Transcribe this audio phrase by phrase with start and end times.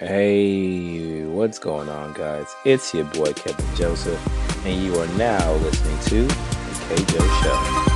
[0.00, 2.56] Hey, what's going on, guys?
[2.64, 4.18] It's your boy Kevin Joseph,
[4.64, 7.90] and you are now listening to The K Joe Show.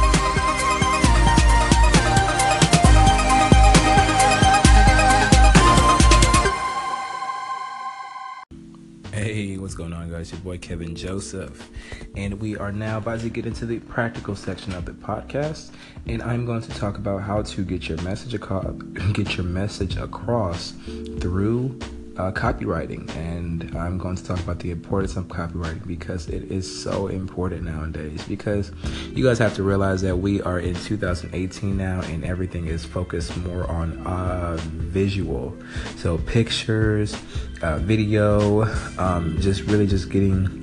[9.12, 10.30] Hey, what's going on, guys?
[10.30, 11.70] Your boy Kevin Joseph,
[12.16, 15.70] and we are now about to get into the practical section of the podcast.
[16.06, 18.66] And I'm going to talk about how to get your message across,
[19.14, 20.74] get your message across
[21.18, 21.78] through
[22.16, 26.82] uh, copywriting, and I'm going to talk about the importance of copywriting because it is
[26.82, 28.22] so important nowadays.
[28.26, 28.72] Because
[29.12, 33.36] you guys have to realize that we are in 2018 now, and everything is focused
[33.38, 35.56] more on uh, visual,
[35.96, 37.16] so pictures,
[37.62, 38.62] uh, video,
[38.98, 40.62] um, just really just getting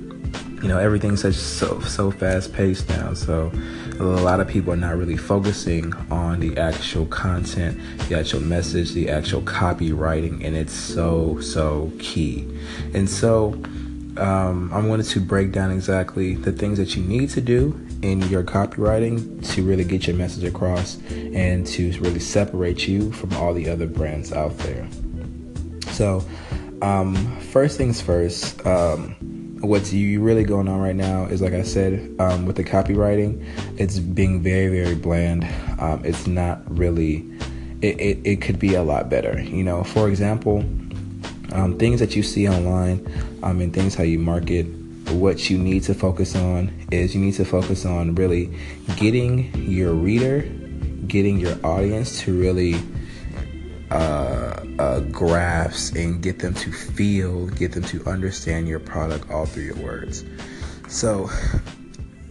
[0.62, 3.50] you know everything such so so fast paced now so
[3.98, 7.78] a lot of people are not really focusing on the actual content
[8.08, 12.48] the actual message the actual copywriting and it's so so key.
[12.94, 13.54] And so
[14.18, 18.20] um, i wanted to break down exactly the things that you need to do in
[18.28, 23.54] your copywriting to really get your message across and to really separate you from all
[23.54, 24.86] the other brands out there.
[25.92, 26.24] So
[26.82, 29.14] um, first things first um,
[29.62, 33.44] what's really going on right now is like I said um, with the copywriting,
[33.78, 35.44] it's being very very bland.
[35.80, 37.28] Um, it's not really.
[37.80, 39.40] It, it, it could be a lot better.
[39.42, 40.64] You know, for example,
[41.52, 43.04] um, things that you see online
[43.42, 44.66] um, and things how you market.
[45.10, 48.56] What you need to focus on is you need to focus on really
[48.96, 50.42] getting your reader,
[51.06, 52.76] getting your audience to really
[53.90, 59.46] uh, uh, graphs and get them to feel, get them to understand your product all
[59.46, 60.24] through your words.
[60.88, 61.30] So,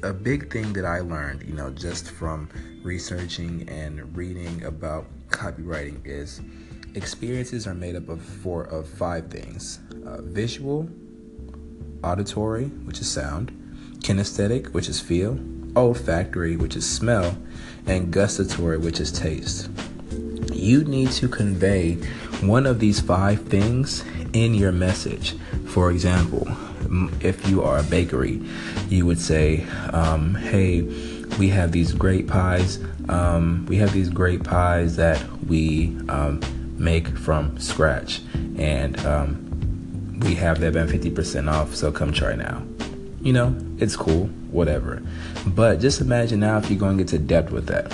[0.03, 2.49] a big thing that I learned, you know, just from
[2.83, 6.41] researching and reading about copywriting is
[6.95, 10.89] experiences are made up of four of five things: uh, visual,
[12.03, 13.51] auditory, which is sound,
[13.99, 15.39] kinesthetic, which is feel,
[15.75, 17.37] olfactory, which is smell,
[17.85, 19.69] and gustatory, which is taste
[20.61, 21.95] you need to convey
[22.41, 25.35] one of these five things in your message.
[25.67, 26.47] For example,
[27.21, 28.41] if you are a bakery,
[28.87, 30.81] you would say, um, Hey,
[31.39, 32.79] we have these great pies.
[33.09, 36.41] Um, we have these great pies that we um,
[36.77, 38.21] make from scratch,
[38.57, 42.61] and um, we have them at 50% off, so come try now.
[43.21, 45.01] You know, it's cool, whatever.
[45.47, 47.91] But just imagine now if you're going to get to depth with that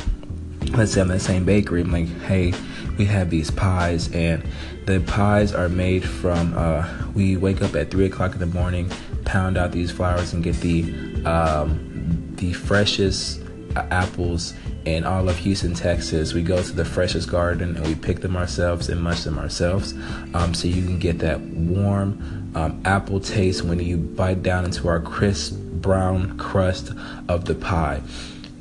[0.72, 2.53] let's say I'm the same bakery, I'm like, hey,
[2.97, 4.44] we have these pies, and
[4.85, 6.57] the pies are made from.
[6.57, 8.89] Uh, we wake up at three o'clock in the morning,
[9.25, 10.83] pound out these flowers, and get the
[11.25, 13.41] um, the freshest
[13.75, 14.53] uh, apples
[14.85, 16.33] in all of Houston, Texas.
[16.33, 19.94] We go to the freshest garden and we pick them ourselves and munch them ourselves,
[20.33, 24.88] um, so you can get that warm um, apple taste when you bite down into
[24.88, 26.91] our crisp brown crust
[27.29, 28.01] of the pie,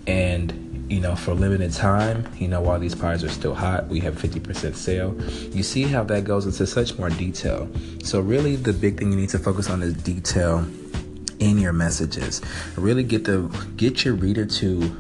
[0.07, 4.01] and you know, for limited time, you know, while these pies are still hot, we
[4.01, 5.21] have 50% sale.
[5.53, 7.69] You see how that goes into such more detail.
[8.05, 10.67] So, really, the big thing you need to focus on is detail
[11.39, 12.41] in your messages.
[12.77, 13.43] Really get the
[13.77, 14.97] get your reader to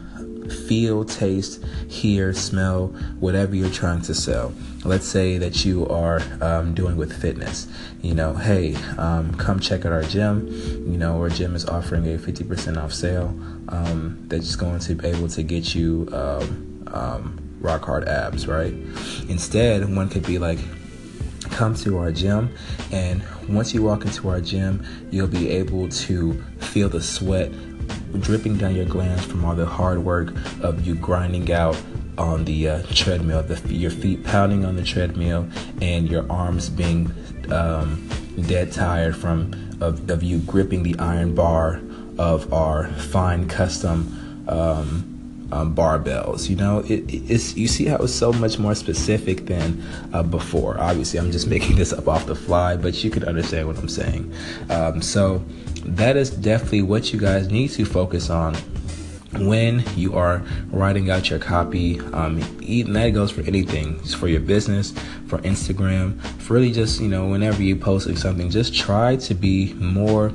[0.67, 2.89] feel, taste, hear, smell,
[3.21, 4.53] whatever you're trying to sell.
[4.85, 7.67] Let's say that you are um, doing with fitness.
[8.03, 10.47] You know, hey, um, come check out our gym.
[10.87, 13.35] You know, our gym is offering a 50% off sale
[13.69, 18.75] um, that's going to be able to get you um, um, rock hard abs, right?
[19.29, 20.59] Instead, one could be like,
[21.51, 22.53] come to our gym
[22.91, 27.53] and once you walk into our gym you'll be able to feel the sweat
[28.21, 31.81] dripping down your glands from all the hard work of you grinding out
[32.19, 35.49] on the uh, treadmill, the, your feet pounding on the treadmill,
[35.83, 37.13] and your arms being
[37.51, 38.09] um,
[38.47, 41.81] dead tired from of, of you gripping the iron bar
[42.19, 45.17] of our fine custom um,
[45.53, 46.49] um, barbells.
[46.49, 49.83] You know, it, it's you see how it's so much more specific than
[50.13, 50.79] uh, before.
[50.81, 53.89] Obviously, I'm just making this up off the fly, but you can understand what I'm
[53.89, 54.33] saying.
[54.71, 55.45] Um, so
[55.85, 58.57] that is definitely what you guys need to focus on
[59.41, 62.01] when you are writing out your copy.
[62.13, 64.93] Um, and that goes for anything, it's for your business,
[65.27, 69.75] for Instagram, for really just you know whenever you're posting something, just try to be
[69.75, 70.33] more,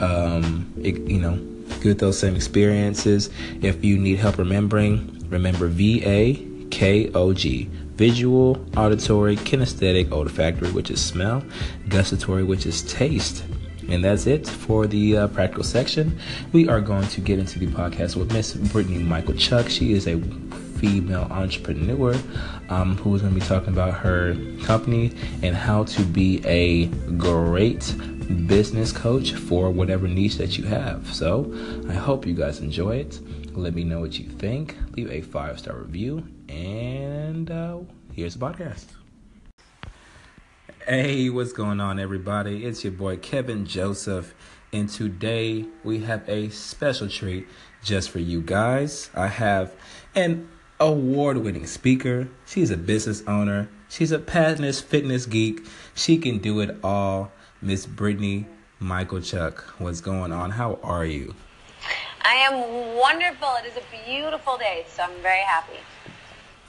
[0.00, 1.36] um, you know
[1.80, 3.30] get those same experiences.
[3.62, 7.70] If you need help remembering, remember V A K O G.
[7.96, 11.44] Visual, auditory, kinesthetic, olfactory, which is smell,
[11.88, 13.44] gustatory, which is taste.
[13.88, 16.18] And that's it for the uh, practical section.
[16.52, 19.68] We are going to get into the podcast with Miss Brittany Michalchuk.
[19.68, 20.20] She is a
[20.78, 22.14] female entrepreneur
[22.68, 26.86] um, who is going to be talking about her company and how to be a
[27.16, 27.94] great
[28.46, 31.14] business coach for whatever niche that you have.
[31.14, 31.52] So
[31.88, 33.20] I hope you guys enjoy it.
[33.56, 34.76] Let me know what you think.
[34.96, 36.26] Leave a five star review.
[36.48, 37.80] And uh,
[38.12, 38.86] here's the podcast.
[40.86, 42.66] Hey, what's going on, everybody?
[42.66, 44.34] It's your boy Kevin Joseph.
[44.70, 47.48] And today we have a special treat
[47.82, 49.08] just for you guys.
[49.14, 49.74] I have
[50.14, 50.46] an
[50.78, 52.28] award winning speaker.
[52.44, 53.70] She's a business owner.
[53.88, 55.64] She's a passionate fitness geek.
[55.94, 57.32] She can do it all.
[57.62, 58.46] Miss Brittany
[58.78, 59.60] Michalchuk.
[59.78, 60.50] What's going on?
[60.50, 61.34] How are you?
[62.20, 63.48] I am wonderful.
[63.64, 65.78] It is a beautiful day, so I'm very happy.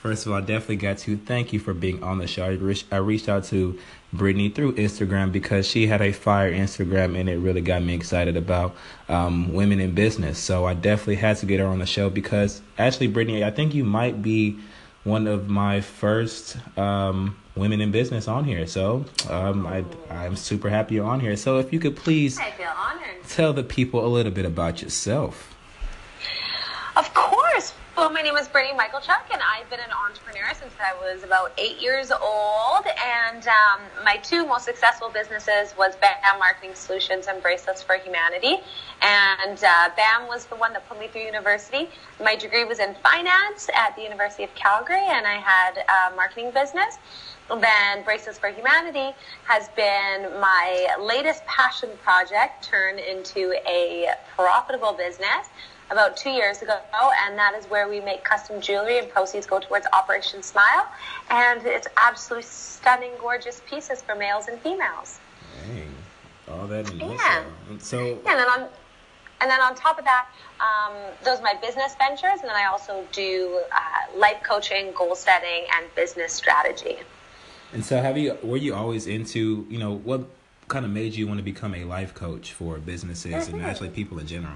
[0.06, 2.46] First of all, I definitely got to thank you for being on the show.
[2.46, 3.80] I reached out to
[4.16, 8.36] Brittany through Instagram because she had a fire Instagram and it really got me excited
[8.38, 8.76] about
[9.10, 10.38] um, women in business.
[10.40, 13.74] So I definitely had to get her on the show because actually, Brittany, I think
[13.74, 14.58] you might be
[15.04, 18.66] one of my first um, women in business on here.
[18.68, 21.38] So um, I, I'm super happy you're on here.
[21.38, 23.24] So if you could please I feel honored.
[23.30, 25.55] tell the people a little bit about yourself.
[28.06, 31.54] Well, my name is Brittany Michalchuk, and I've been an entrepreneur since I was about
[31.58, 32.86] eight years old.
[33.04, 38.58] And um, my two most successful businesses was BAM Marketing Solutions and Bracelets for Humanity.
[39.02, 41.90] And uh, BAM was the one that put me through university.
[42.24, 46.52] My degree was in finance at the University of Calgary, and I had a marketing
[46.52, 47.00] business.
[47.50, 49.16] Then Bracelets for Humanity
[49.46, 55.50] has been my latest passion project turned into a profitable business
[55.92, 56.80] about two years ago,
[57.26, 60.88] and that is where we make custom jewelry and proceeds go towards Operation Smile.
[61.30, 65.20] And it's absolutely stunning, gorgeous pieces for males and females.
[65.68, 65.94] Dang,
[66.48, 67.44] all that in Yeah.
[67.80, 68.70] So Yeah, and then on
[69.42, 70.28] and then on top of that,
[70.60, 70.94] um,
[71.24, 75.66] those are my business ventures, and then I also do uh, life coaching, goal setting,
[75.76, 76.98] and business strategy.
[77.74, 80.22] And so, have you were you always into you know what
[80.68, 84.18] kind of made you want to become a life coach for businesses and actually people
[84.20, 84.56] in general?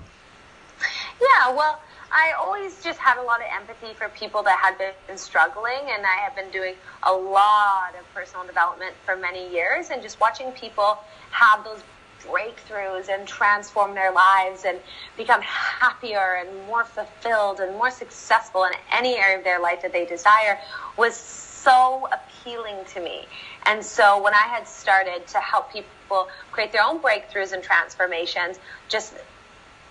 [1.22, 1.80] Yeah, well,
[2.12, 4.78] I always just had a lot of empathy for people that had
[5.08, 9.90] been struggling, and I have been doing a lot of personal development for many years,
[9.90, 10.98] and just watching people
[11.32, 11.84] have those
[12.26, 14.80] breakthroughs and transform their lives and
[15.18, 19.94] become happier and more fulfilled and more successful in any area of their life that
[19.94, 20.60] they desire
[20.98, 23.26] was so appealing to me.
[23.66, 28.60] And so when I had started to help people create their own breakthroughs and transformations,
[28.90, 29.14] just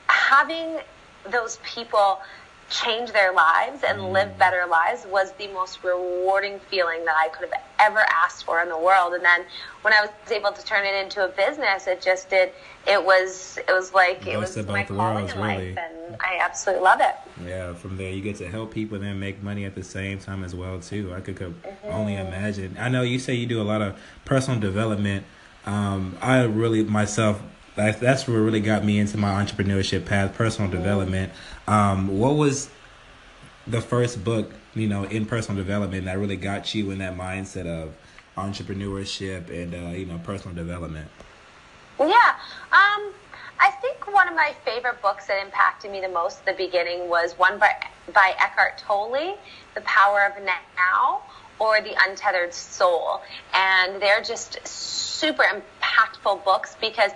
[0.09, 0.79] having
[1.31, 2.21] those people
[2.71, 7.49] change their lives and live better lives was the most rewarding feeling that I could
[7.49, 9.15] have ever asked for in the world.
[9.15, 9.45] And then
[9.83, 12.53] when I was able to turn it into a business, it just did.
[12.87, 13.59] It was.
[13.67, 15.75] It was like it was of my both calling in really.
[15.75, 17.15] life, and I absolutely love it.
[17.47, 20.19] Yeah, from there you get to help people and then make money at the same
[20.19, 21.15] time as well too.
[21.15, 21.55] I could, could
[21.85, 22.77] only imagine.
[22.79, 25.25] I know you say you do a lot of personal development.
[25.65, 27.43] Um, I really myself
[27.79, 31.33] that, that's what really got me into my entrepreneurship path, personal development.
[31.67, 32.71] Um, what was
[33.67, 37.67] the first book, you know, in personal development that really got you in that mindset
[37.67, 37.95] of
[38.37, 41.09] entrepreneurship and uh, you know personal development?
[41.99, 42.37] Yeah.
[42.73, 43.13] Um,
[43.61, 47.09] I think one of my favorite books that impacted me the most at the beginning
[47.09, 47.75] was one by,
[48.15, 49.37] by Eckhart Tolle,
[49.75, 51.23] The Power of Now,
[51.59, 53.21] or The Untethered Soul.
[53.53, 57.11] And they're just super impactful books because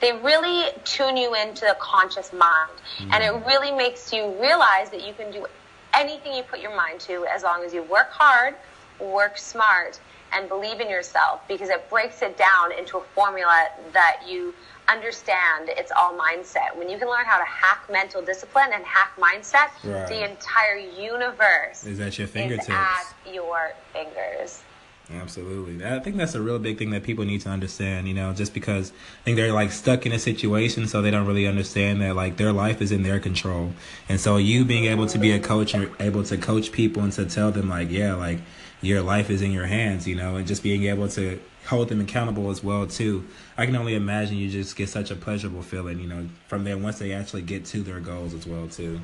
[0.00, 2.70] they really tune you into the conscious mind.
[2.98, 3.12] Mm-hmm.
[3.12, 5.46] And it really makes you realize that you can do
[5.94, 8.54] anything you put your mind to as long as you work hard,
[9.00, 9.98] work smart,
[10.32, 14.54] and believe in yourself because it breaks it down into a formula that you
[14.88, 16.74] understand it's all mindset.
[16.76, 20.06] When you can learn how to hack mental discipline and hack mindset, Right.
[20.08, 22.68] the entire universe Is that your is fingertips?
[22.70, 24.62] at your fingers.
[25.10, 25.82] Absolutely.
[25.86, 28.52] I think that's a real big thing that people need to understand, you know, just
[28.52, 32.14] because I think they're like stuck in a situation so they don't really understand that
[32.14, 33.72] like their life is in their control.
[34.10, 37.12] And so you being able to be a coach and able to coach people and
[37.14, 38.40] to tell them like, yeah, like
[38.82, 42.00] your life is in your hands, you know, and just being able to hold them
[42.00, 43.26] accountable as well too.
[43.56, 46.76] I can only imagine you just get such a pleasurable feeling, you know, from there
[46.76, 49.00] once they actually get to their goals as well too.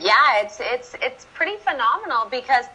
[0.00, 2.66] Yeah, it's it's it's pretty phenomenal because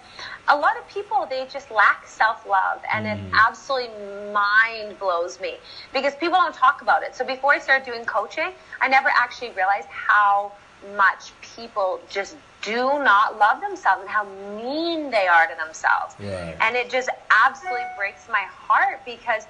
[0.47, 3.31] a lot of people they just lack self love, and it mm.
[3.47, 3.89] absolutely
[4.33, 5.55] mind blows me
[5.93, 7.15] because people don't talk about it.
[7.15, 10.51] So before I started doing coaching, I never actually realized how
[10.95, 16.15] much people just do not love themselves and how mean they are to themselves.
[16.19, 16.55] Right.
[16.61, 17.09] And it just
[17.45, 19.47] absolutely breaks my heart because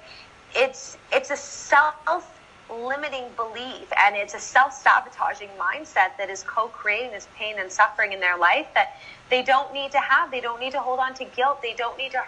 [0.54, 2.35] it's it's a self
[2.70, 8.20] limiting belief and it's a self-sabotaging mindset that is co-creating this pain and suffering in
[8.20, 8.96] their life that
[9.30, 10.30] they don't need to have.
[10.30, 11.62] They don't need to hold on to guilt.
[11.62, 12.22] They don't need to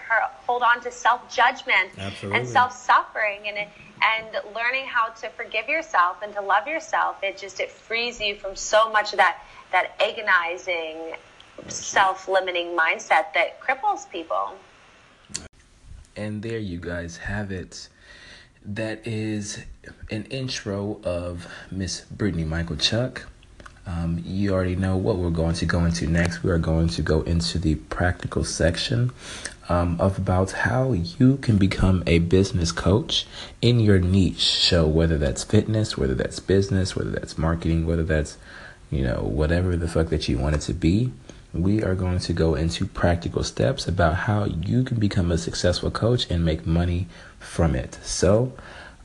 [0.47, 2.39] hold on to self-judgment Absolutely.
[2.39, 3.49] and self-suffering.
[3.49, 3.69] And it,
[4.03, 8.37] and learning how to forgive yourself and to love yourself it just it frees you
[8.37, 9.43] from so much of that
[9.73, 11.15] that agonizing
[11.67, 14.55] self-limiting mindset that cripples people.
[16.17, 17.89] And there you guys have it
[18.65, 19.65] that is
[20.11, 23.23] an intro of Miss Brittany Michalchuk.
[23.87, 26.43] Um, you already know what we're going to go into next.
[26.43, 29.13] We are going to go into the practical section
[29.71, 33.27] um, of about how you can become a business coach
[33.63, 34.45] in your niche.
[34.45, 38.37] So whether that's fitness, whether that's business, whether that's marketing, whether that's
[38.91, 41.13] you know whatever the fuck that you want it to be
[41.55, 45.91] we are going to go into practical steps about how you can become a successful
[45.91, 47.07] coach and make money
[47.39, 47.99] from it.
[48.03, 48.53] So,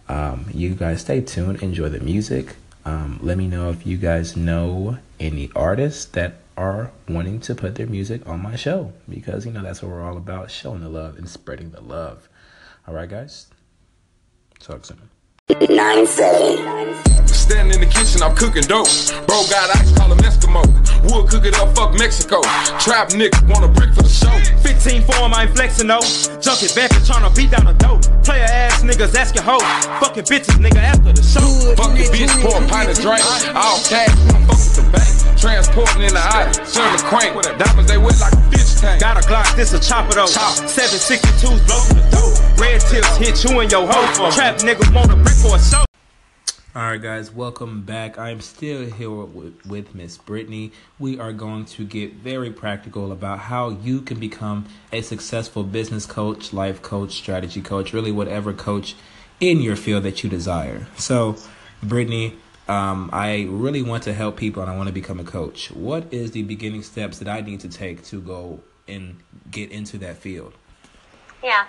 [0.10, 2.56] um, you guys stay tuned, enjoy the music.
[2.86, 7.76] Um, let me know if you guys know any artists that are wanting to put
[7.76, 10.90] their music on my show because you know that's what we're all about showing the
[10.90, 12.28] love and spreading the love.
[12.88, 13.48] All right, guys,
[14.60, 15.13] talk soon.
[15.62, 16.58] Nine seven.
[17.28, 18.90] Standing in the kitchen, I'm cooking dope.
[19.30, 20.66] Bro got ice, call him Eskimo.
[21.06, 22.42] Wood cook it up, fuck Mexico.
[22.82, 24.34] Trap nigga, want a brick for the show.
[24.66, 26.02] 15 form, I ain't flexing no.
[26.42, 28.02] Junkie back and tryna beat down the dope.
[28.26, 29.62] Player ass niggas asking hoes.
[30.02, 31.46] Fucking bitches, nigga, after the show.
[31.78, 33.22] Fucking bitch, pour a pint of drink.
[33.54, 35.38] All cash, fuck with the bank.
[35.38, 37.38] Transporting in the Audi, serving crank.
[37.62, 39.02] Diamonds, they wet like a fish tank.
[39.02, 40.26] Got a Glock, this a chopper though.
[40.26, 42.34] 762s blow through the dope.
[42.58, 44.32] Red tips hit you and your hoe.
[44.32, 45.84] Trap niggas want a brick for.
[46.76, 48.18] All right, guys, welcome back.
[48.18, 50.72] I'm still here with, with Miss Brittany.
[50.98, 56.08] We are going to get very practical about how you can become a successful business
[56.08, 58.96] coach, life coach, strategy coach, really whatever coach
[59.40, 60.88] in your field that you desire.
[60.98, 61.36] So,
[61.84, 65.72] Brittany, um, I really want to help people and I want to become a coach.
[65.72, 69.20] What is the beginning steps that I need to take to go and
[69.52, 70.54] get into that field?
[71.44, 71.66] Yeah.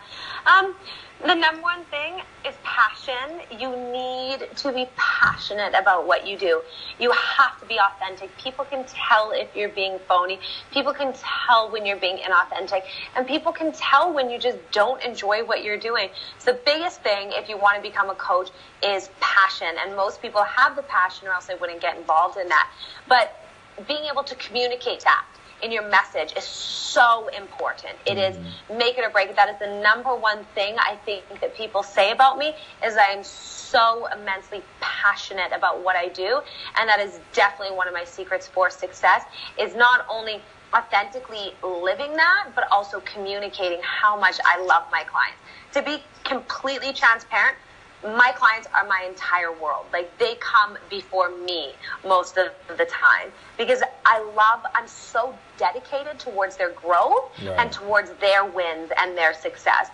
[0.46, 0.76] Um,
[1.20, 3.40] the number one thing is passion.
[3.58, 6.62] You need to be passionate about what you do.
[7.00, 8.36] You have to be authentic.
[8.36, 10.38] People can tell if you're being phony.
[10.70, 12.82] People can tell when you're being inauthentic.
[13.16, 16.08] And people can tell when you just don't enjoy what you're doing.
[16.38, 18.50] So the biggest thing if you want to become a coach
[18.84, 19.74] is passion.
[19.84, 22.70] And most people have the passion or else they wouldn't get involved in that.
[23.08, 23.40] But
[23.88, 25.24] being able to communicate that
[25.62, 27.94] in your message is so important.
[28.06, 28.78] It is mm-hmm.
[28.78, 29.36] make it or break it.
[29.36, 33.12] That is the number one thing I think that people say about me is I
[33.12, 36.40] am so immensely passionate about what I do.
[36.78, 39.22] And that is definitely one of my secrets for success
[39.58, 40.40] is not only
[40.74, 45.38] authentically living that, but also communicating how much I love my clients.
[45.72, 47.56] To be completely transparent,
[48.04, 49.86] my clients are my entire world.
[49.92, 51.72] Like they come before me
[52.06, 57.58] most of the time because I love, I'm so dedicated towards their growth right.
[57.58, 59.88] and towards their wins and their success.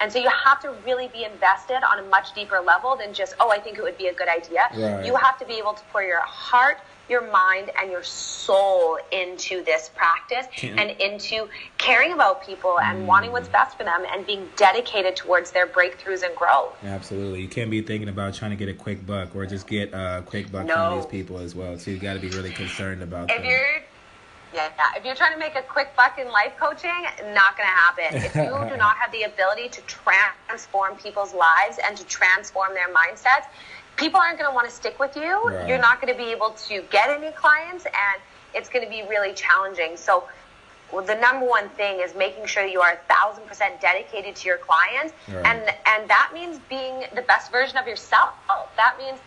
[0.00, 3.34] And so you have to really be invested on a much deeper level than just,
[3.38, 4.62] oh, I think it would be a good idea.
[4.74, 5.06] Right.
[5.06, 6.78] You have to be able to pour your heart,
[7.12, 11.46] your mind and your soul into this practice and into
[11.78, 13.06] caring about people and mm.
[13.06, 16.74] wanting what's best for them and being dedicated towards their breakthroughs and growth.
[16.82, 17.42] Absolutely.
[17.42, 20.22] You can't be thinking about trying to get a quick buck or just get a
[20.26, 20.74] quick buck no.
[20.74, 21.78] from these people as well.
[21.78, 23.46] So you got to be really concerned about if them.
[23.46, 23.82] You're,
[24.54, 27.04] yeah, if you're trying to make a quick buck in life coaching,
[27.34, 28.16] not going to happen.
[28.16, 32.88] If you do not have the ability to transform people's lives and to transform their
[32.88, 33.46] mindsets,
[33.96, 35.42] people aren't going to want to stick with you.
[35.44, 35.68] Right.
[35.68, 38.22] You're not going to be able to get any clients, and
[38.54, 39.96] it's going to be really challenging.
[39.96, 40.24] So,
[40.92, 44.48] well, the number one thing is making sure you are a thousand percent dedicated to
[44.48, 45.46] your clients, right.
[45.46, 48.34] and and that means being the best version of yourself.
[48.76, 49.18] That means,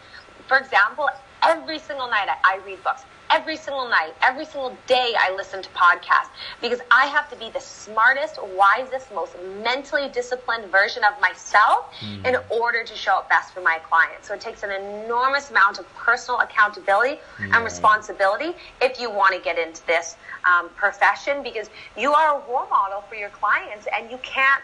[0.47, 1.09] for example,
[1.41, 5.61] every single night I, I read books every single night, every single day I listen
[5.61, 6.29] to podcasts
[6.61, 12.25] because I have to be the smartest, wisest, most mentally disciplined version of myself mm.
[12.25, 14.27] in order to show up best for my clients.
[14.27, 17.55] So it takes an enormous amount of personal accountability yeah.
[17.55, 20.15] and responsibility if you want to get into this
[20.45, 24.61] um, profession because you are a role model for your clients and you can't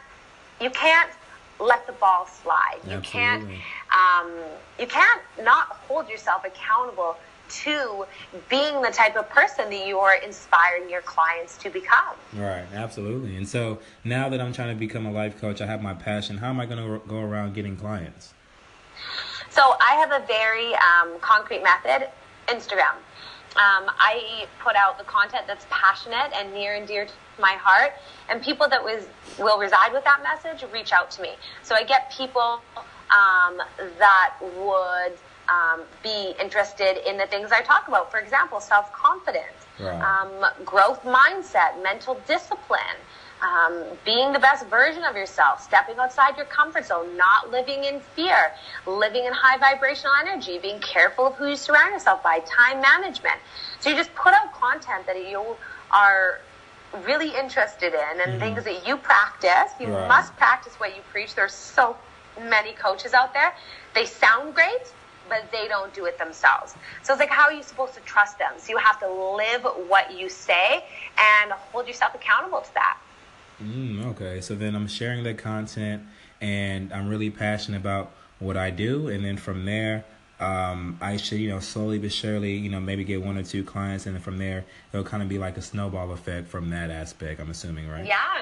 [0.60, 1.10] you can't
[1.60, 2.80] let the ball slide.
[2.88, 4.32] You can't um,
[4.80, 7.18] you can't not hold yourself accountable
[7.64, 8.06] to
[8.50, 12.16] being the type of person that you are inspiring your clients to become.
[12.34, 13.36] Right, absolutely.
[13.36, 16.38] And so now that I'm trying to become a life coach, I have my passion.
[16.38, 18.34] How am I going to go around getting clients?
[19.50, 22.10] So I have a very um, concrete method
[22.48, 22.96] Instagram.
[23.54, 27.92] Um, I put out the content that's passionate and near and dear to my heart,
[28.30, 31.32] and people that was will reside with that message reach out to me.
[31.64, 32.62] So I get people
[33.12, 33.62] um,
[33.98, 35.18] that would
[35.52, 38.10] um, be interested in the things I talk about.
[38.12, 40.02] For example, self confidence, Right.
[40.02, 42.98] um, growth mindset, mental discipline.
[43.42, 48.00] Um, being the best version of yourself, stepping outside your comfort zone, not living in
[48.00, 48.54] fear,
[48.86, 53.40] living in high vibrational energy, being careful of who you surround yourself by, time management.
[53.80, 55.58] So you just put out content that you
[55.90, 56.40] are
[57.04, 59.72] really interested in and things that you practice.
[59.80, 60.08] You Right.
[60.08, 61.34] must practice what you preach.
[61.34, 61.98] There's so
[62.40, 63.56] many coaches out there.
[63.96, 64.94] They sound great,
[65.32, 66.76] but they don't do it themselves.
[67.04, 68.52] So it's like, how are you supposed to trust them?
[68.58, 70.84] So you have to live what you say
[71.18, 72.98] and hold yourself accountable to that.
[73.64, 76.04] Mm, okay, so then I'm sharing that content,
[76.42, 80.04] and I'm really passionate about what I do, and then from there,
[80.42, 83.64] um, I should you know slowly but surely you know maybe get one or two
[83.64, 86.90] clients, and then from there it'll kind of be like a snowball effect from that
[86.90, 87.40] aspect.
[87.40, 88.06] I'm assuming, right?
[88.06, 88.42] Yeah.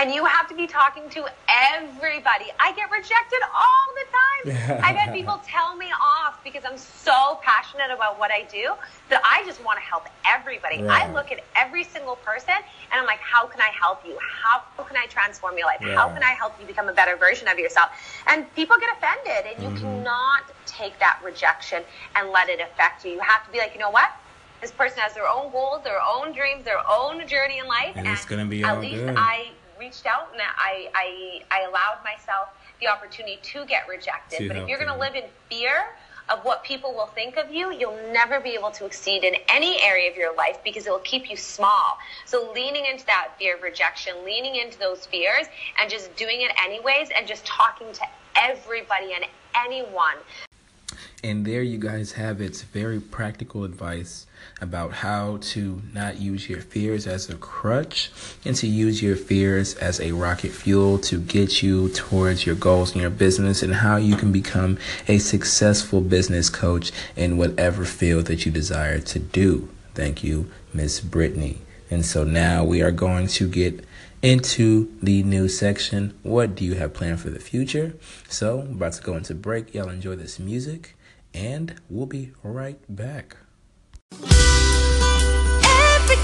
[0.00, 2.46] And you have to be talking to everybody.
[2.58, 4.82] I get rejected all the time.
[4.82, 8.72] I've had people tell me off because I'm so passionate about what I do
[9.10, 10.88] that I just want to help everybody.
[10.88, 14.16] I look at every single person and I'm like, how can I help you?
[14.20, 15.80] How can I transform your life?
[15.82, 17.90] How can I help you become a better version of yourself?
[18.26, 20.02] And people get offended, and you mm-hmm.
[20.02, 21.82] cannot take that rejection
[22.16, 23.12] and let it affect you.
[23.12, 24.12] You have to be like, you know what?
[24.62, 28.06] This person has their own goals, their own dreams, their own journey in life, And
[28.06, 29.14] it's gonna be all at least good.
[29.16, 29.50] I
[29.80, 34.38] reached out and I, I, I allowed myself the opportunity to get rejected.
[34.38, 35.86] To but if you're going to live in fear
[36.28, 39.82] of what people will think of you, you'll never be able to exceed in any
[39.82, 41.98] area of your life because it will keep you small.
[42.26, 45.46] So leaning into that fear of rejection, leaning into those fears
[45.80, 48.02] and just doing it anyways and just talking to
[48.36, 49.24] everybody and
[49.56, 50.14] anyone
[51.22, 52.40] And there you guys have.
[52.40, 54.26] It's very practical advice
[54.60, 58.10] about how to not use your fears as a crutch
[58.44, 62.94] and to use your fears as a rocket fuel to get you towards your goals
[62.94, 68.24] in your business and how you can become a successful business coach in whatever field
[68.26, 69.68] that you desire to do.
[69.94, 71.58] Thank you, Miss Brittany.
[71.90, 73.84] And so now we are going to get
[74.22, 76.18] into the new section.
[76.22, 77.94] What do you have planned for the future?
[78.28, 79.74] So, about to go into break.
[79.74, 80.94] Y'all enjoy this music,
[81.34, 83.36] and we'll be right back.
[84.12, 84.30] Every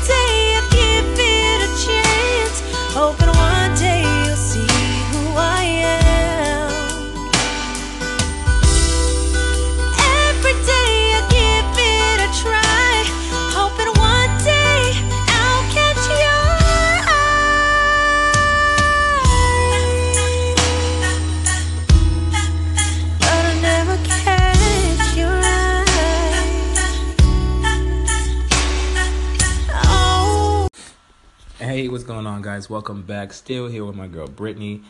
[0.06, 2.62] day I give it a chance,
[32.46, 32.70] guys?
[32.70, 33.32] Welcome back.
[33.32, 34.82] Still here with my girl Brittany,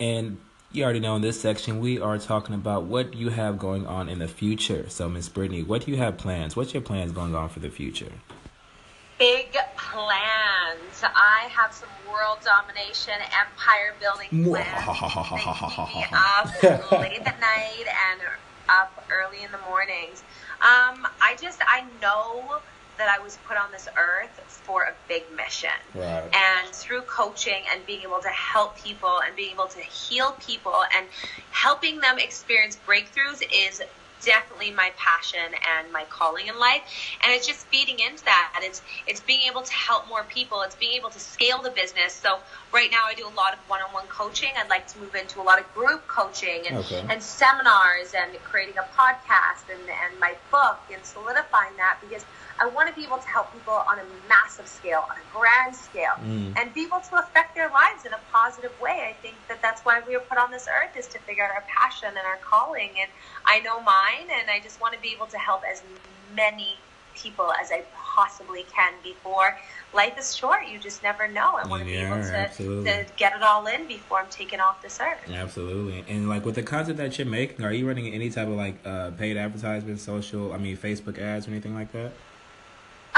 [0.00, 0.36] and
[0.72, 4.08] you already know in this section we are talking about what you have going on
[4.08, 4.88] in the future.
[4.88, 6.56] So, Miss Brittany, what do you have plans?
[6.56, 8.10] What's your plans going on for the future?
[9.16, 11.02] big plans.
[11.02, 14.66] I have some world domination, empire building plans.
[14.78, 18.20] They keep me up late at night and
[18.68, 20.22] up early in the mornings.
[20.60, 22.60] Um, I just I know
[22.98, 25.70] that I was put on this earth for a big mission.
[25.94, 26.22] Right.
[26.34, 30.74] And through coaching and being able to help people and being able to heal people
[30.96, 31.06] and
[31.50, 33.80] helping them experience breakthroughs is
[34.20, 35.38] definitely my passion
[35.78, 36.82] and my calling in life
[37.22, 40.74] and it's just feeding into that it's it's being able to help more people it's
[40.74, 42.40] being able to scale the business so
[42.74, 45.44] right now i do a lot of one-on-one coaching i'd like to move into a
[45.44, 47.04] lot of group coaching and, Okay.
[47.08, 52.24] and seminars and creating a podcast and, and my book and solidifying that because
[52.60, 55.74] I want to be able to help people on a massive scale, on a grand
[55.76, 56.58] scale, Mm.
[56.58, 59.06] and be able to affect their lives in a positive way.
[59.08, 61.50] I think that that's why we were put on this earth is to figure out
[61.50, 62.90] our passion and our calling.
[63.00, 63.10] And
[63.46, 65.82] I know mine, and I just want to be able to help as
[66.34, 66.76] many
[67.14, 69.58] people as I possibly can before
[69.92, 70.60] life is short.
[70.70, 71.56] You just never know.
[71.56, 74.60] I want to Yeah, be able to, to get it all in before I'm taken
[74.60, 75.18] off this earth.
[75.28, 76.04] Absolutely.
[76.08, 78.78] And like with the content that you're making, are you running any type of like
[78.86, 82.12] uh, paid advertisement, social, I mean Facebook ads or anything like that?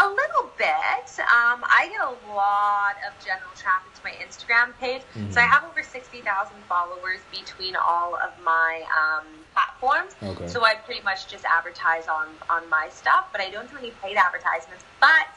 [0.01, 1.07] A little bit.
[1.21, 5.03] Um, I get a lot of general traffic to my Instagram page.
[5.31, 6.25] So I have over 60,000
[6.69, 10.15] followers between all of my um, platforms.
[10.23, 10.49] Okay.
[10.49, 13.93] So I pretty much just advertise on, on my stuff, but I don't do any
[14.03, 14.85] paid advertisements.
[15.01, 15.29] But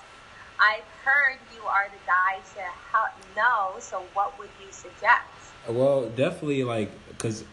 [0.60, 3.80] I've heard you are the guy to help know.
[3.80, 5.28] So what would you suggest?
[5.68, 7.44] Well, definitely like because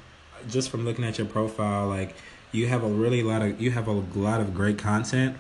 [0.49, 2.15] just from looking at your profile, like
[2.53, 5.37] you have a really lot of you have a lot of great content,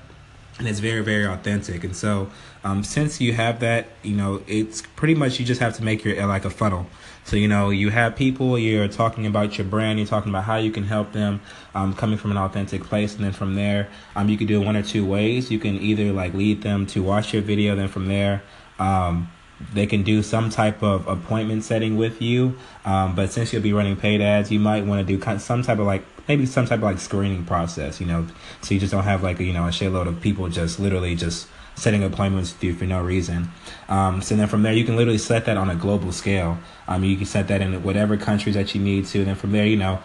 [0.60, 1.82] and it's very very authentic.
[1.82, 2.30] And so
[2.62, 6.04] um, since you have that you know it's pretty much you just have to make
[6.04, 6.86] your like a funnel.
[7.24, 10.56] So you know you have people you're talking about your brand you're talking about how
[10.56, 11.40] you can help them
[11.74, 13.16] um, coming from an authentic place.
[13.16, 15.50] And then from there um, you can do it one or two ways.
[15.50, 18.42] You can either like lead them to watch your video then from there
[18.78, 19.30] um,
[19.72, 23.72] they can do some type of appointment setting with you um, but since you'll be
[23.72, 26.78] running paid ads you might want to do some type of like maybe some type
[26.78, 28.26] of like screening process you know
[28.62, 31.48] so you just don't have like you know a shitload of people just literally just
[31.74, 33.48] setting appointments with you for no reason
[33.88, 37.04] um, so then from there you can literally set that on a global scale um,
[37.04, 39.66] you can set that in whatever countries that you need to and then from there
[39.66, 39.98] you know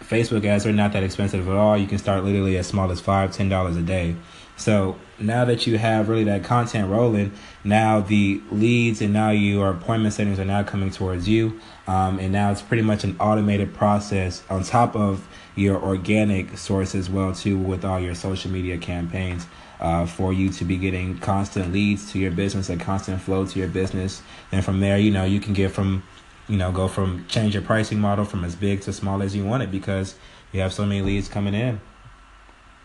[0.00, 1.76] Facebook ads are not that expensive at all.
[1.76, 4.14] You can start literally as small as five, ten dollars a day.
[4.56, 7.32] So now that you have really that content rolling,
[7.64, 12.32] now the leads and now your appointment settings are now coming towards you, um, and
[12.32, 17.34] now it's pretty much an automated process on top of your organic source as well
[17.34, 19.46] too with all your social media campaigns.
[19.78, 23.58] Uh, for you to be getting constant leads to your business, a constant flow to
[23.58, 26.02] your business, and from there, you know, you can get from
[26.48, 29.44] you know, go from change your pricing model from as big to small as you
[29.44, 30.14] want it because
[30.52, 31.80] you have so many leads coming in.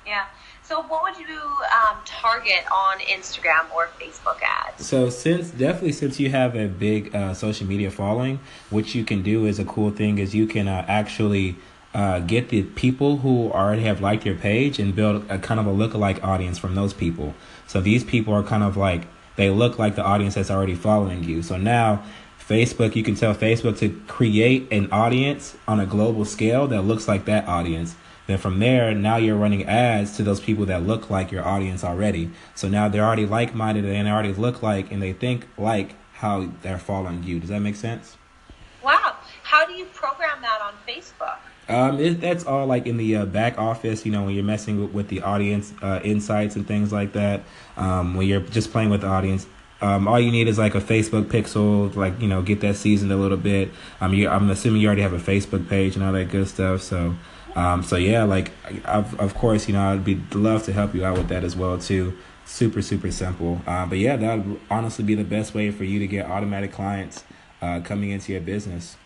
[0.06, 0.26] Yeah.
[0.72, 4.88] So, what would you um, target on Instagram or Facebook ads?
[4.88, 9.22] So, since definitely since you have a big uh, social media following, what you can
[9.22, 11.58] do is a cool thing is you can uh, actually
[11.94, 15.68] uh, get the people who already have liked your page and build a kind of
[15.68, 17.34] a lookalike audience from those people.
[17.68, 21.26] So these people are kind of like they look like the audience that's already following
[21.26, 21.42] you.
[21.42, 22.02] So now
[22.40, 27.10] Facebook, you can tell Facebook to create an audience on a global scale that looks
[27.10, 27.96] like that audience.
[28.32, 31.84] Then from there, now you're running ads to those people that look like your audience
[31.84, 32.30] already.
[32.56, 35.96] So now they're already like minded and they already look like and they think like
[36.14, 37.42] how they're following you.
[37.42, 38.16] Does that make sense?
[38.82, 39.18] Wow.
[39.44, 41.40] How do you program that on Facebook?
[41.68, 44.82] Um, it, that's all like in the uh, back office, you know, when you're messing
[44.82, 47.42] with, with the audience uh, insights and things like that.
[47.76, 49.46] Um, when you're just playing with the audience,
[49.82, 53.12] um, all you need is like a Facebook pixel, like you know, get that seasoned
[53.12, 53.72] a little bit.
[54.00, 56.82] Um, you, I'm assuming you already have a Facebook page and all that good stuff.
[56.82, 57.16] So,
[57.56, 58.52] um, so yeah, like
[58.86, 61.56] of of course, you know, I'd be love to help you out with that as
[61.56, 62.18] well too.
[62.46, 63.62] Super super simple.
[63.68, 66.72] Uh, but yeah, that would honestly be the best way for you to get automatic
[66.72, 67.24] clients
[67.62, 68.98] uh, coming into your business.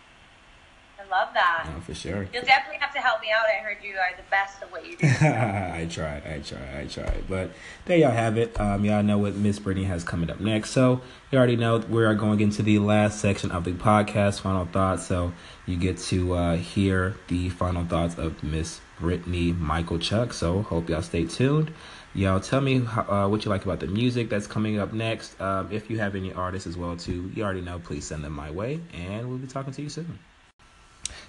[1.16, 1.66] Love that.
[1.84, 2.28] For sure.
[2.30, 3.46] You'll definitely have to help me out.
[3.46, 5.06] I heard you are the best at what you do.
[5.26, 7.22] I try, I try, I try.
[7.26, 7.52] But
[7.86, 8.60] there y'all have it.
[8.60, 10.72] Um, y'all know what Miss Brittany has coming up next.
[10.72, 11.00] So
[11.30, 15.06] you already know we are going into the last section of the podcast, final thoughts.
[15.06, 15.32] So
[15.64, 20.34] you get to uh, hear the final thoughts of Miss Brittany Michalchuk.
[20.34, 21.72] So hope y'all stay tuned.
[22.14, 25.40] Y'all tell me how, uh, what you like about the music that's coming up next.
[25.40, 27.78] Um, if you have any artists as well too, you already know.
[27.78, 30.18] Please send them my way, and we'll be talking to you soon.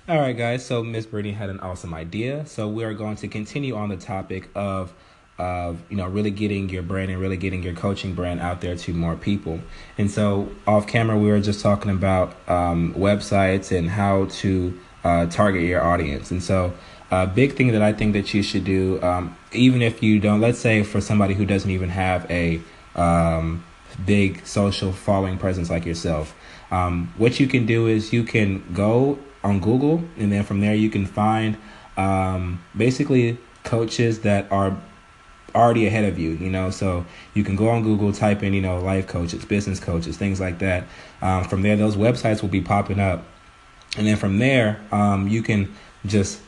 [0.10, 0.66] All right, guys.
[0.66, 2.46] So Miss Brittany had an awesome idea.
[2.46, 4.94] So we are going to continue on the topic of
[5.38, 8.78] of you know really getting your brand and really getting your coaching brand out there
[8.78, 9.60] to more people.
[9.98, 15.26] And so off camera, we were just talking about um, websites and how to uh,
[15.26, 16.32] target your audience.
[16.32, 16.72] And so
[17.12, 20.40] a big thing that I think that you should do, um, even if you don't,
[20.40, 22.62] let's say for somebody who doesn't even have a
[22.96, 23.66] um,
[24.06, 26.34] big social following presence like yourself,
[26.72, 30.76] um, what you can do is you can go on Google, and then from there
[30.76, 31.58] you can find
[31.96, 34.78] um, basically coaches that are
[35.56, 36.32] already ahead of you.
[36.32, 39.80] You know, so you can go on Google, type in you know life coaches, business
[39.80, 40.86] coaches, things like that.
[41.22, 43.26] Um, from there, those websites will be popping up,
[43.98, 45.74] and then from there, um, you can
[46.06, 46.42] just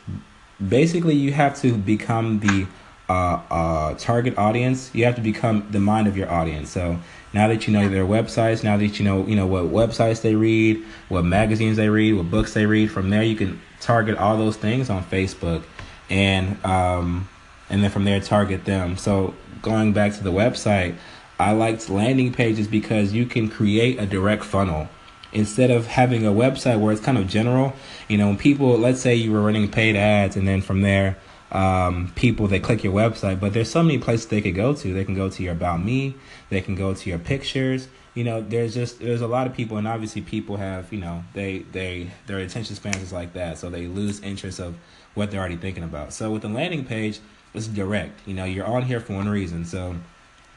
[0.68, 2.68] basically you have to become the
[3.10, 4.92] uh, uh, target audience.
[4.94, 6.70] You have to become the mind of your audience.
[6.70, 7.00] So
[7.34, 10.36] now that you know their websites, now that you know you know what websites they
[10.36, 14.38] read, what magazines they read, what books they read, from there you can target all
[14.38, 15.64] those things on Facebook,
[16.10, 17.30] and um,
[17.70, 18.98] and then from there target them.
[18.98, 20.96] So going back to the website,
[21.40, 24.90] I liked landing pages because you can create a direct funnel
[25.32, 27.74] instead of having a website where it's kind of general.
[28.08, 31.18] You know, when people, let's say you were running paid ads, and then from there
[31.52, 34.94] um, people that click your website, but there's so many places they could go to.
[34.94, 36.16] They can go to your about me,
[36.50, 37.88] they can go to your pictures.
[38.16, 41.24] You know, there's just there's a lot of people, and obviously people have you know
[41.34, 44.76] they they their attention spans is like that, so they lose interest of
[45.16, 46.14] what they're already thinking about.
[46.14, 47.20] So with the landing page,
[47.54, 48.28] it's direct.
[48.28, 49.96] You know, you're on here for one reason, so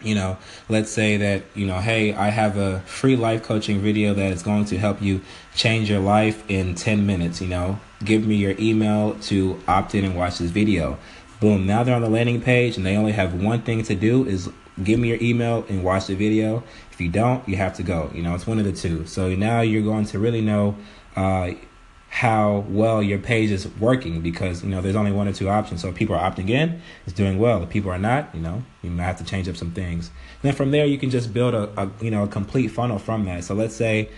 [0.03, 0.37] you know
[0.69, 4.43] let's say that you know hey i have a free life coaching video that is
[4.43, 5.21] going to help you
[5.55, 10.05] change your life in 10 minutes you know give me your email to opt in
[10.05, 10.99] and watch this video
[11.41, 14.25] boom now they're on the landing page and they only have one thing to do
[14.27, 14.51] is
[14.83, 18.11] give me your email and watch the video if you don't you have to go
[18.15, 20.77] you know it's one of the two so now you're going to really know
[21.17, 21.51] uh,
[22.13, 25.81] how well your page is working because you know there's only one or two options.
[25.81, 27.63] So if people are opting in, it's doing well.
[27.63, 30.11] If people are not, you know, you might have to change up some things.
[30.43, 33.25] then from there, you can just build a, a you know a complete funnel from
[33.25, 33.45] that.
[33.45, 34.11] So let's say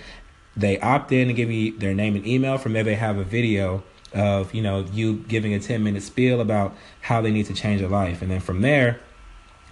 [0.56, 2.58] they opt in and give you their name and email.
[2.58, 6.40] From there, they have a video of you know you giving a 10 minute spiel
[6.40, 9.00] about how they need to change their life, and then from there.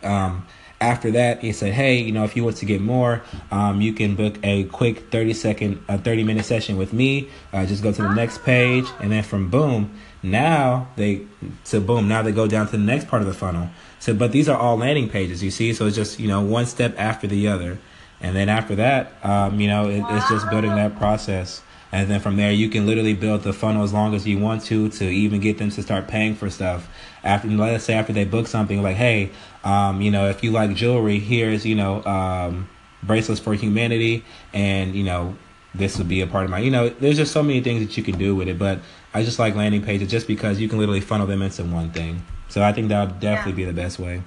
[0.03, 0.47] Um,
[0.81, 3.93] after that, he said, "Hey, you know, if you want to get more, um, you
[3.93, 7.29] can book a quick thirty second, a thirty minute session with me.
[7.53, 11.23] Uh, just go to the next page, and then from boom, now they
[11.67, 13.69] to boom, now they go down to the next part of the funnel.
[14.01, 15.73] So, but these are all landing pages, you see.
[15.73, 17.79] So it's just you know one step after the other,
[18.23, 21.63] and then after that, um, you know, it, it's just building that process."
[21.95, 24.65] And then from there, you can literally build the funnel as long as you want
[24.65, 26.89] to, to even get them to start paying for stuff.
[27.23, 29.29] After, let's say, after they book something, like, hey,
[29.63, 32.67] um, you know, if you like jewelry, here's, you know, um,
[33.03, 35.37] bracelets for humanity, and you know,
[35.75, 37.95] this would be a part of my, you know, there's just so many things that
[37.97, 38.59] you can do with it.
[38.59, 38.79] But
[39.13, 42.23] I just like landing pages just because you can literally funnel them into one thing.
[42.49, 43.69] So I think that would definitely Yeah.
[43.69, 44.23] be the best way.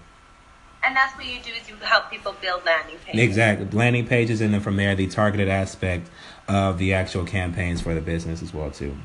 [0.85, 3.21] And that's what you do is you help people build landing pages.
[3.21, 3.67] Exactly.
[3.71, 6.09] Landing pages, and then from there, the targeted aspect
[6.47, 8.95] of the actual campaigns for the business as well, too.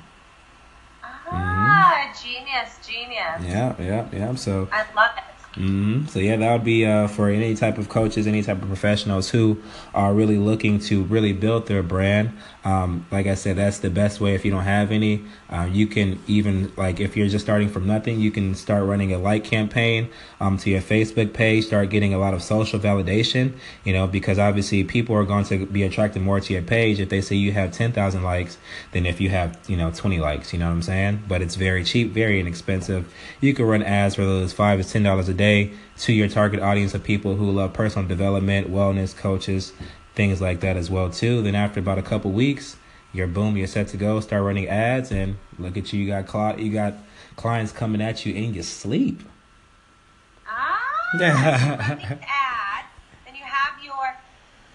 [1.03, 3.43] Ah, genius, genius.
[3.43, 4.35] Yeah, yeah, yeah.
[4.35, 5.55] So, I love it.
[5.55, 8.69] hmm so yeah, that would be uh, for any type of coaches, any type of
[8.69, 9.63] professionals who
[9.95, 12.37] are really looking to really build their brand.
[12.65, 14.35] Um, like I said, that's the best way.
[14.35, 17.87] If you don't have any, um, you can even like if you're just starting from
[17.87, 21.65] nothing, you can start running a like campaign um, to your Facebook page.
[21.67, 23.55] Start getting a lot of social validation.
[23.85, 27.09] You know, because obviously people are going to be attracted more to your page if
[27.09, 28.59] they see you have ten thousand likes
[28.93, 30.53] than if you have you know twenty likes.
[30.53, 31.25] You know what I'm saying?
[31.29, 33.13] But it's very cheap, very inexpensive.
[33.41, 36.61] You can run ads for those five to ten dollars a day to your target
[36.61, 39.73] audience of people who love personal development, wellness coaches,
[40.21, 41.41] things like that as well too.
[41.41, 42.77] Then after about a couple weeks,
[43.15, 44.21] you're boom, you're set to go.
[44.21, 46.01] Start running ads, and look at you.
[46.01, 46.93] You got cli- you got
[47.37, 49.23] clients coming at you in your sleep.
[50.47, 50.79] Ah,
[51.19, 52.85] running.
[53.25, 54.15] Then you have your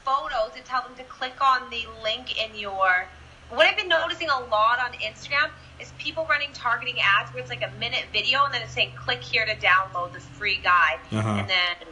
[0.04, 3.06] photos and tell them to click on the link in your.
[3.52, 7.52] What I've been noticing a lot on Instagram is people running targeting ads where it's
[7.52, 10.98] like a minute video and then it's saying click here to download the free guide,
[11.12, 11.30] Uh-huh.
[11.30, 11.88] and then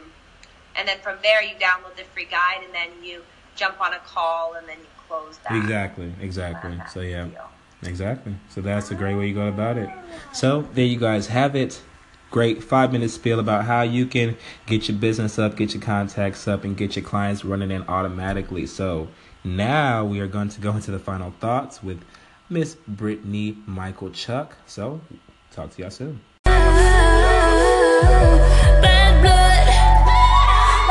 [0.76, 3.22] and then from there you download the free guide and then you
[3.56, 5.56] jump on a call and then you close that.
[5.56, 6.76] Exactly, exactly.
[6.76, 7.48] that So yeah, deal.
[7.82, 8.34] exactly.
[8.50, 9.88] So that's a great way you go about it.
[10.32, 11.80] So there you guys have it.
[12.30, 14.36] Great five minute spiel about how you can
[14.66, 18.66] get your business up, get your contacts up, and get your clients running in automatically.
[18.66, 19.08] So
[19.44, 22.00] now we are going to go into the final thoughts with
[22.50, 24.48] Miss Brittany Michalchuk.
[24.66, 25.00] So
[25.52, 26.20] talk to y'all soon.
[28.82, 29.68] Bad blood.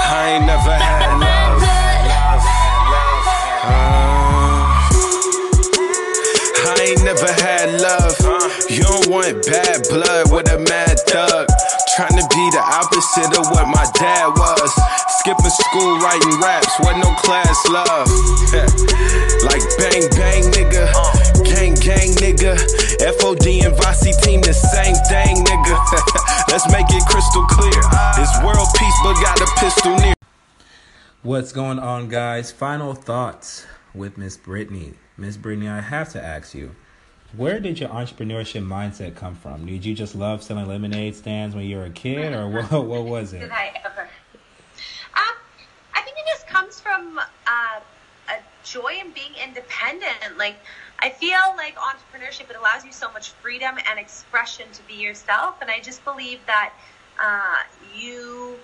[0.05, 1.32] I ain't never had love.
[3.63, 4.75] Uh,
[6.67, 8.11] I ain't never had love.
[8.67, 11.47] You don't want bad blood with a mad thug.
[11.95, 14.67] Trying to be the opposite of what my dad was.
[15.23, 18.11] Skipping school, writing raps with no class love.
[19.47, 20.91] like bang bang nigga,
[21.47, 22.59] gang gang nigga.
[23.15, 25.75] FOD and Vasi team the same thing nigga.
[26.51, 27.79] Let's make it crystal clear.
[28.19, 30.13] This world peace, but got a pistol near.
[31.23, 32.51] What's going on, guys?
[32.51, 34.95] Final thoughts with Miss Brittany.
[35.15, 36.75] Miss Brittany, I have to ask you,
[37.37, 39.65] where did your entrepreneurship mindset come from?
[39.65, 42.69] Did you just love selling lemonade stands when you were a kid, or what?
[42.85, 43.39] What was it?
[43.39, 44.01] Did I ever?
[44.01, 45.35] Um,
[45.95, 47.79] I think it just comes from uh,
[48.27, 48.33] a
[48.65, 50.37] joy in being independent.
[50.37, 50.57] Like,
[50.99, 55.61] I feel like entrepreneurship it allows you so much freedom and expression to be yourself,
[55.61, 56.73] and I just believe that
[57.17, 57.59] uh,
[57.97, 58.57] you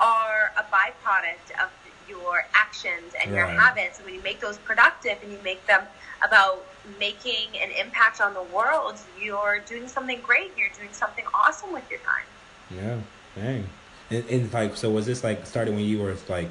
[0.00, 1.70] are a byproduct of
[2.08, 3.98] your actions and your habits.
[3.98, 5.82] And when you make those productive and you make them
[6.24, 6.64] about
[6.98, 10.52] making an impact on the world, you're doing something great.
[10.56, 12.24] You're doing something awesome with your time.
[12.70, 13.68] Yeah, dang.
[14.10, 16.48] And, and like, so was this like started when you were like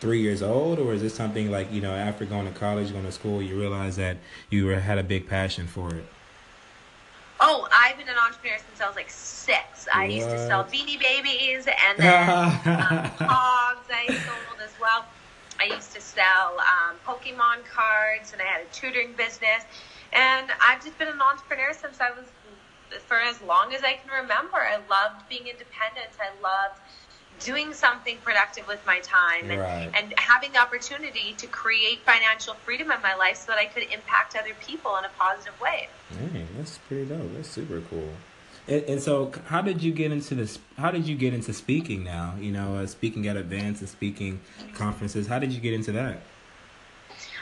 [0.00, 3.04] three years old, or is this something like you know after going to college, going
[3.04, 4.16] to school, you realized that
[4.50, 6.04] you were, had a big passion for it?
[7.40, 9.86] Oh, I've been an entrepreneur since I was like six.
[9.92, 14.06] I used to sell Beanie Babies and then um, hogs I
[14.84, 15.06] well.
[15.58, 19.64] I used to sell um, Pokemon cards and I had a tutoring business.
[20.12, 22.26] And I've just been an entrepreneur since I was,
[23.06, 24.58] for as long as I can remember.
[24.58, 26.10] I loved being independent.
[26.20, 26.80] I loved
[27.40, 29.90] doing something productive with my time and, Right.
[29.94, 33.84] and having the opportunity to create financial freedom in my life so that I could
[33.84, 35.88] impact other people in a positive way.
[36.12, 37.34] Dang, that's pretty dope.
[37.34, 38.12] That's super cool.
[38.66, 40.58] And, and so, how did you get into this?
[40.76, 42.34] How did you get into speaking now?
[42.40, 44.40] You know, uh, speaking at events and speaking
[44.74, 45.26] conferences.
[45.26, 46.22] How did you get into that?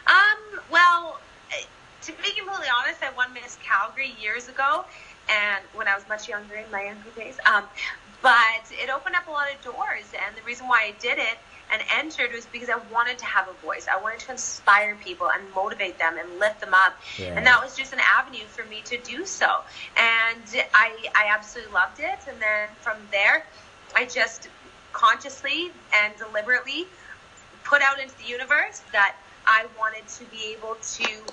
[0.07, 1.21] Um, well,
[1.53, 1.65] eh,
[2.03, 4.85] to be completely honest, I won Miss Calgary years ago,
[5.29, 7.39] and when I was much younger in my younger days.
[7.47, 7.65] Um,
[8.21, 11.39] but it opened up a lot of doors, and the reason why I did it
[11.73, 13.87] and entered was because I wanted to have a voice.
[13.93, 17.35] I wanted to inspire people and motivate them and lift them up, Yeah.
[17.37, 19.63] and that was just an avenue for me to do so.
[19.97, 20.43] And
[20.75, 23.47] I I absolutely loved it, and then from there,
[23.97, 24.49] I just
[24.93, 26.87] consciously and deliberately
[27.65, 31.25] put out into the universe that I wanted to be able to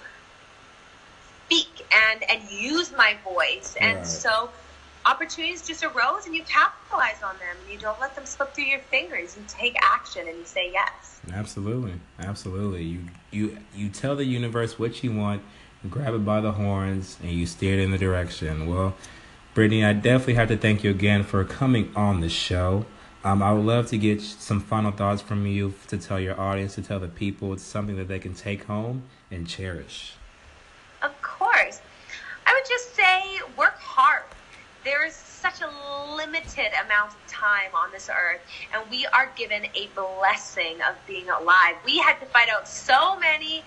[1.46, 4.06] speak and and use my voice and Right.
[4.08, 4.50] so
[5.06, 8.66] opportunities just arose and you capitalize on them and you don't let them slip through
[8.66, 12.84] your fingers you take action and you say yes Absolutely, absolutely.
[12.84, 13.00] You
[13.32, 15.42] you you tell the universe what you want,
[15.84, 18.68] you grab it by the horns, and you steer it in the direction.
[18.68, 18.96] Well,
[19.54, 22.86] Brittany, I definitely have to thank you again for coming on the show.
[23.24, 26.76] Um, I would love to get some final thoughts from you to tell your audience,
[26.76, 30.14] to tell the people it's something that they can take home and cherish.
[31.02, 31.82] Of course.
[32.48, 34.24] I would just say work hard.
[34.84, 35.68] There is such a
[36.16, 38.42] limited amount of time on this earth,
[38.74, 41.76] and we are given a blessing of being alive.
[41.86, 43.66] We had to fight out so many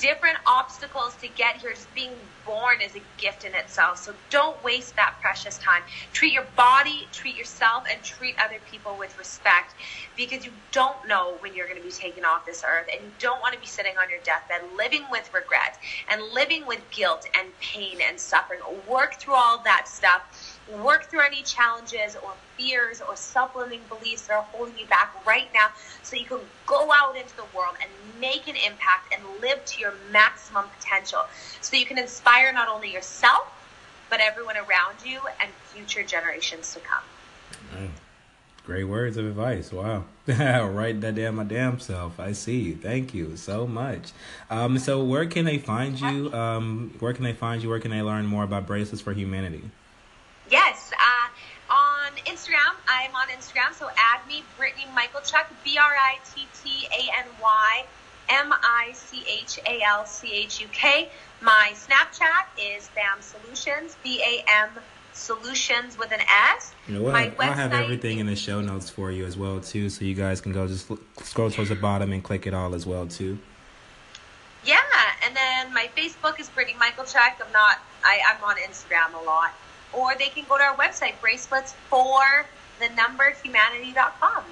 [0.00, 1.70] different obstacles to get here.
[1.70, 2.12] Just being
[2.46, 3.98] born is a gift in itself.
[3.98, 5.82] So don't waste that precious time.
[6.12, 9.74] Treat your body, treat yourself, and treat other people with respect
[10.16, 13.10] because you don't know when you're going to be taken off this earth and you
[13.18, 15.78] don't want to be sitting on your deathbed living with regret
[16.10, 18.60] and living with guilt and pain and suffering.
[18.88, 20.51] Work through all that stuff.
[20.82, 25.48] Work through any challenges or fears or self-limiting beliefs that are holding you back right
[25.52, 25.68] now
[26.02, 29.80] so you can go out into the world and make an impact and live to
[29.80, 31.20] your maximum potential
[31.60, 33.52] so you can inspire not only yourself
[34.08, 37.02] but everyone around you and future generations to come.
[37.74, 37.90] Mm.
[38.64, 39.72] Great words of advice.
[39.72, 40.04] Wow.
[40.26, 42.20] Write that down my damn self.
[42.20, 42.74] I see.
[42.74, 44.12] Thank you so much.
[44.50, 46.32] Um, so where can they find you?
[46.32, 47.68] Um, where can they find you?
[47.68, 49.62] Where can they learn more about Bracelets for Humanity?
[50.52, 56.18] Yes, uh, on Instagram, I'm on Instagram, so add me, Brittany Michalchuk, B R I
[56.34, 57.84] T T A N Y
[58.28, 61.08] M I C H A L C H U K.
[61.40, 64.68] My Snapchat is BAM Solutions, B A M
[65.14, 66.74] Solutions with an S.
[66.86, 67.14] You know what?
[67.14, 70.04] My I'll have website everything in the show notes for you as well too, so
[70.04, 72.86] you guys can go just l- scroll towards the bottom and click it all as
[72.86, 73.38] well too.
[74.66, 74.76] Yeah,
[75.24, 77.40] and then my Facebook is Brittany Michalchuk.
[77.42, 79.54] I'm not, I, I'm on Instagram a lot.
[79.92, 82.46] Or they can go to our website, bracelets for
[82.80, 84.44] the number humanity.com.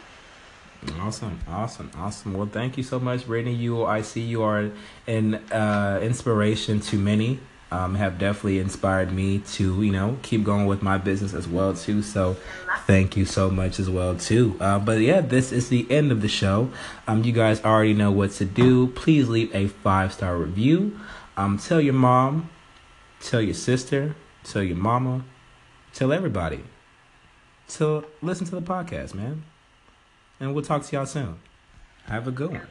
[0.99, 2.33] Awesome, awesome, awesome.
[2.33, 3.55] Well, thank you so much, Brittany.
[3.55, 4.71] You, I see you are
[5.07, 7.41] an uh, inspiration to many.
[7.73, 11.73] Um, have definitely inspired me to, you know, keep going with my business as well
[11.73, 12.03] too.
[12.03, 12.37] So,
[12.85, 14.57] thank you so much as well too.
[14.59, 16.71] Uh, but yeah, this is the end of the show.
[17.07, 18.89] Um, you guys already know what to do.
[18.89, 20.99] Please leave a five star review.
[21.37, 22.51] Um, tell your mom,
[23.21, 25.25] tell your sister, tell your mama,
[25.93, 26.61] tell everybody
[27.69, 29.45] to listen to the podcast, man.
[30.39, 31.39] And we'll talk to y'all soon.
[32.07, 32.67] Have a good one.